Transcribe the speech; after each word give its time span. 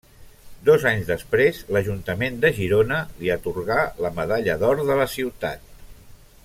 Dos 0.69 0.85
anys 0.91 1.09
després, 1.09 1.59
l’Ajuntament 1.75 2.41
de 2.45 2.51
Girona 2.61 3.03
li 3.21 3.31
atorgà 3.37 3.79
la 4.07 4.15
Medalla 4.21 4.61
d’Or 4.65 4.83
de 4.93 5.01
la 5.05 5.11
Ciutat. 5.17 5.71